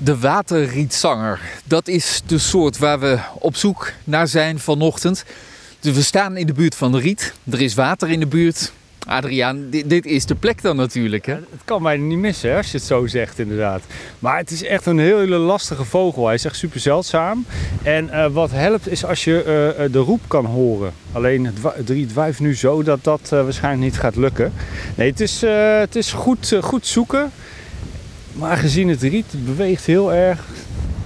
[0.00, 1.40] De waterrietzanger.
[1.64, 5.24] Dat is de soort waar we op zoek naar zijn vanochtend.
[5.80, 7.34] Dus we staan in de buurt van de riet.
[7.50, 8.72] Er is water in de buurt.
[9.06, 11.26] Adriaan, dit, dit is de plek dan natuurlijk.
[11.26, 11.32] Hè?
[11.32, 13.82] Het kan bijna niet missen als je het zo zegt inderdaad.
[14.18, 16.26] Maar het is echt een hele lastige vogel.
[16.26, 17.46] Hij is echt super zeldzaam.
[17.82, 20.92] En eh, wat helpt is als je eh, eh, de roep kan horen.
[21.12, 24.52] Alleen het, riet wuift nu zo dat dat waarschijnlijk niet gaat lukken.
[24.94, 25.40] Nee, het is,
[25.80, 27.32] het is goed, goed zoeken.
[28.38, 30.44] Maar gezien het riet, beweegt heel erg.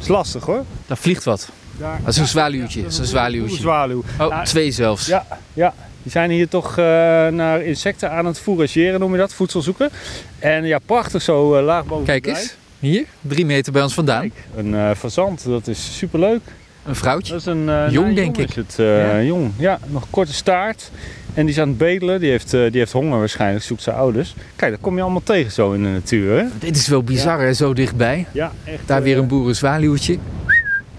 [0.01, 0.65] Is lastig hoor.
[0.87, 1.49] Daar vliegt wat.
[1.79, 2.79] Daar, Dat is een zwaluwtje.
[2.79, 3.57] Ja, Dat is een zwaluwtje.
[3.57, 4.03] zwaluw.
[4.21, 5.07] Oh, Ja, twee zelfs.
[5.07, 5.75] Ja, ja.
[6.03, 6.85] Die zijn hier toch eh,
[7.29, 9.91] naar insecten aan het fourageren, noem je dat, voedsel zoeken.
[10.39, 12.55] En ja, prachtig zo eh, laag boven Kijk eens.
[12.79, 14.21] Hier, drie meter bij ons vandaan.
[14.21, 16.41] Kijk, een eh fazant, dat is superleuk.
[16.87, 17.33] Een vrouwtje.
[17.33, 18.57] Dat is een eh, Jong, nou, denk jong ik.
[18.57, 19.23] Is het, Ja.
[19.23, 20.91] Jong, ja, nog een korte staart.
[21.35, 23.97] En die is aan het bedelen, die heeft, eh, die heeft honger waarschijnlijk, zoekt zijn
[23.97, 24.35] ouders.
[24.57, 26.39] Kijk, dat kom je allemaal tegen zo in de natuur.
[26.39, 26.45] Hè?
[26.59, 28.27] Dit is wel bizar, hè, zo dichtbij.
[28.33, 28.87] Ja, echt.
[28.87, 30.19] Daar eh, weer een boerenzwaluwtje.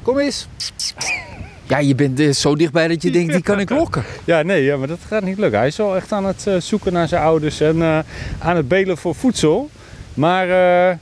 [0.01, 0.47] Kom eens.
[1.67, 4.03] Ja, je bent eh, zo dichtbij dat je denkt, die kan ik lokken.
[4.25, 5.59] Ja, nee, ja, maar dat gaat niet lukken.
[5.59, 7.83] Hij is wel echt aan het zoeken naar zijn ouders en
[8.39, 9.69] aan het bedelen voor voedsel.
[10.13, 10.47] Maar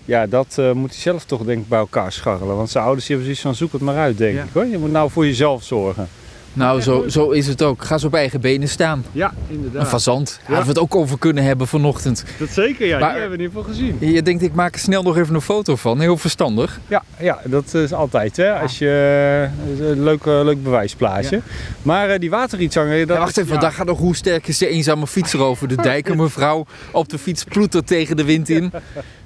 [0.05, 2.55] ja, dat moet hij zelf toch denk ik bij elkaar scharrelen.
[2.55, 4.43] Want zijn ouders hebben zoiets van zoek het maar uit, denk Ja.
[4.43, 4.65] ik hoor.
[4.65, 6.07] Je moet nou voor jezelf zorgen.
[6.53, 7.83] Nou, zo, zo is het ook.
[7.83, 9.05] Ga zo op eigen benen staan.
[9.11, 9.81] Ja, inderdaad.
[9.81, 10.25] Een fazant.
[10.27, 10.45] Daar Ja.
[10.55, 12.23] hadden we het ook over kunnen hebben vanochtend.
[12.39, 12.99] Dat zeker, ja.
[12.99, 14.11] Maar- die hebben we in ieder geval gezien.
[14.13, 15.99] Je denkt, ik maak er snel nog even een foto van.
[15.99, 16.79] Heel verstandig.
[16.87, 18.53] Ja, ja dat is altijd hè.
[18.59, 19.49] Als je,
[19.79, 21.29] eh, een leuk, eh, leuk bewijsplaatje.
[21.29, 21.41] Dat
[21.81, 23.07] Maar eh, die waterrietzanger...
[23.07, 25.75] Dat Ja, wacht even, daar gaat nog hoe sterk is de eenzame fietser over de
[25.91, 26.07] dijk.
[26.09, 28.71] Een mevrouw op de fiets ploetert tegen de wind in.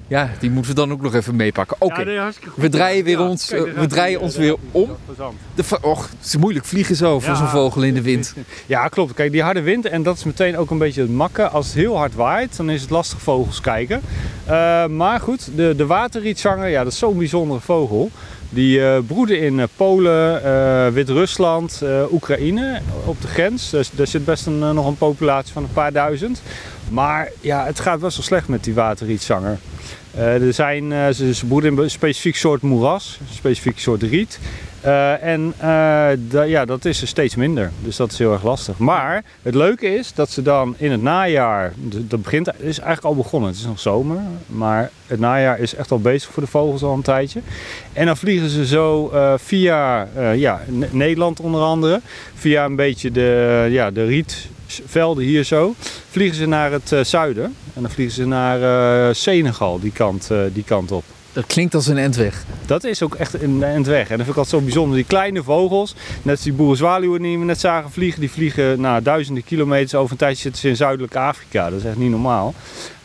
[0.07, 1.75] Ja, die moeten we dan ook nog even meepakken.
[1.79, 4.89] Oké, Ja, we draaien weer Ja, ons, kijk, eh, we draaien ons daar weer om.
[5.55, 7.37] de Och, het is moeilijk vliegen zo voor Ja.
[7.37, 8.33] zo'n vogel in de wind.
[8.65, 9.13] Ja, klopt.
[9.13, 11.51] Kijk, die harde wind, en dat is meteen ook een beetje het makken.
[11.51, 14.01] Als het heel hard waait, dan is het lastig vogels kijken.
[14.45, 18.11] Eh, maar goed, de, de waterrietzanger, ja, dat is zo'n bijzondere vogel.
[18.49, 23.69] Die eh, broeden in eh, Polen, eh, Wit-Rusland, eh, Oekraïne op de grens.
[23.69, 26.41] Dus, daar zit best een, eh, nog een populatie van een paar duizend.
[26.89, 29.57] Maar ja, het gaat best wel slecht met die waterrietzanger.
[30.15, 34.03] Eh, er zijn, eh, ze, ze broeden in een specifiek soort moeras, een specifiek soort
[34.03, 34.39] riet.
[34.81, 35.53] Eh, en
[36.45, 37.71] ja, dat is er steeds minder.
[37.83, 38.77] Dus dat is heel erg lastig.
[38.77, 43.15] Maar het leuke is dat ze dan in het najaar, dat begint, is eigenlijk al
[43.15, 43.49] begonnen.
[43.49, 46.93] Het is nog zomer, maar het najaar is echt al bezig voor de vogels al
[46.93, 47.41] een tijdje.
[47.93, 52.01] En dan vliegen ze zo via ja, Ne- Nederland onder andere,
[52.35, 54.03] via een beetje de, ja, de
[54.67, 55.75] rietvelden hier zo,
[56.09, 57.43] vliegen ze naar het eh, zuiden.
[57.73, 58.61] En dan vliegen ze naar
[59.07, 61.03] eh, Senegal, die kant, eh, die kant op.
[61.33, 62.43] Dat klinkt als een endweg.
[62.65, 64.09] Dat is ook echt een endweg.
[64.09, 64.95] En dat vind ik altijd zo bijzonder.
[64.95, 69.01] Die kleine vogels, net als die boerenzwaluwen die we net zagen vliegen, die vliegen nou,
[69.01, 71.69] duizenden kilometers over een tijdje zitten ze in zuidelijk Afrika.
[71.69, 72.53] Dat is echt niet normaal.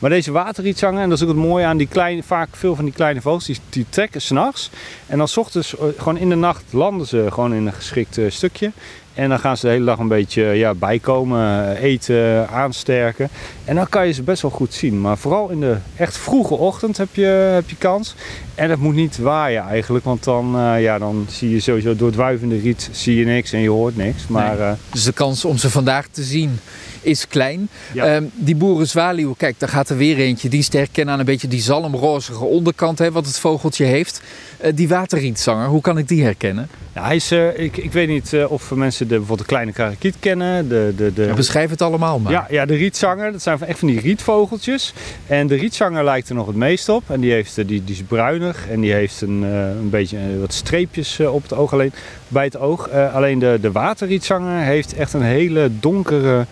[0.00, 2.84] Maar deze waterrietzanger, en dat is ook het mooie aan die kleine, vaak veel van
[2.84, 4.70] die kleine vogels, die, die trekken s'nachts.
[5.06, 8.18] En dan 's ochtends, eh, gewoon in de nacht, landen ze gewoon in een geschikt
[8.18, 8.70] eh, stukje.
[9.14, 13.28] En dan gaan ze de hele dag een beetje ja, bijkomen, eh, eten, aansterken.
[13.64, 15.00] En dan kan je ze best wel goed zien.
[15.00, 18.14] Maar vooral in de echt vroege ochtend heb je, heb je kans.
[18.54, 22.16] En het moet niet waaien eigenlijk, want dan, ja, dan zie je sowieso door het
[22.16, 24.26] wuivende riet zie je niks en je hoort niks.
[24.26, 24.74] Maar Nee.
[24.92, 26.58] Dus de kans om ze vandaag te zien
[27.02, 27.68] is klein.
[27.92, 28.04] Ja.
[28.04, 30.48] Ehm, die boerenzwaluw, kijk, daar gaat er weer eentje.
[30.48, 34.22] Die is te herkennen aan een beetje die zalmrozige onderkant, hè, wat het vogeltje heeft.
[34.58, 36.68] Eh, die waterrietzanger, hoe kan ik die herkennen?
[36.94, 39.72] ja, hij is, eh, ik, ik weet niet eh, of mensen de, bijvoorbeeld de kleine
[39.72, 40.68] karakiet kennen.
[40.68, 42.32] De, de, de, Ja, beschrijf het allemaal maar.
[42.32, 44.92] Ja, ja, de rietzanger, dat zijn echt van die rietvogeltjes.
[45.26, 47.02] En de rietzanger lijkt er nog het meest op.
[47.06, 51.20] En die, heeft, die, die is bruinig en die heeft een, een beetje wat streepjes
[51.20, 51.92] op het oog alleen,
[52.28, 52.90] bij het oog.
[52.90, 56.46] Alleen de, de waterrietzanger heeft echt een hele donkere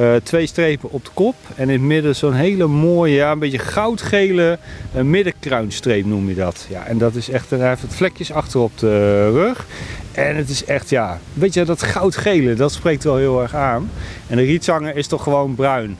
[0.00, 1.34] eh, twee strepen op de kop.
[1.54, 4.58] En in het midden zo'n hele mooie, ja, een beetje goudgele
[4.92, 6.66] eh, middenkruinstreep noem je dat.
[6.68, 9.66] Ja, en dat is echt, hij heeft wat vlekjes achter op de rug.
[10.12, 13.90] En het is echt, ja, weet je, dat goudgele, dat spreekt wel heel erg aan.
[14.26, 15.96] En de rietzanger is toch gewoon bruin.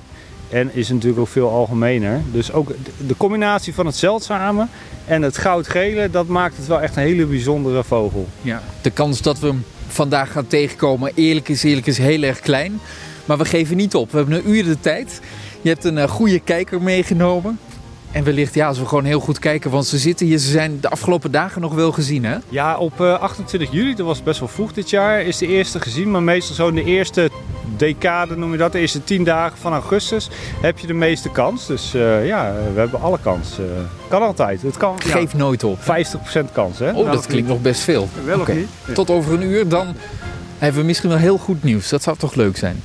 [0.49, 2.21] En is natuurlijk ook veel algemener.
[2.33, 2.72] Dus ook
[3.06, 4.66] de combinatie van het zeldzame
[5.06, 8.28] en het goudgele, dat maakt het wel echt een hele bijzondere vogel.
[8.42, 8.63] Ja.
[8.80, 12.80] De kans dat we hem vandaag gaan tegenkomen, eerlijk is eerlijk, is heel erg klein.
[13.30, 14.10] Maar we geven niet op.
[14.10, 15.21] We hebben een uur de tijd.
[15.60, 17.59] Je hebt een eh, goede kijker meegenomen.
[18.12, 20.80] En wellicht, ja, als we gewoon heel goed kijken, want ze zitten hier, ze zijn
[20.80, 22.36] de afgelopen dagen nog wel gezien, hè?
[22.48, 25.80] Ja, op eh, 28 juli, dat was best wel vroeg dit jaar, is de eerste
[25.80, 26.10] gezien.
[26.10, 27.30] Maar meestal zo in de eerste
[27.77, 30.28] decade, noem je dat, de eerste 10 dagen van augustus,
[30.60, 31.66] heb je de meeste kans.
[31.66, 33.59] Dus eh, ja, we hebben alle kans.
[33.59, 33.65] Eh,
[34.09, 34.62] kan altijd.
[34.62, 35.78] Het kan ja, Geef nooit op.
[35.78, 36.92] 50% kans, hè?
[36.92, 38.09] Oh, dat klinkt nog best veel.
[38.24, 38.68] Wel of niet?
[38.94, 39.94] Tot over een uur, dan
[40.59, 41.88] hebben we misschien wel heel goed nieuws.
[41.88, 42.82] Dat zou toch leuk zijn?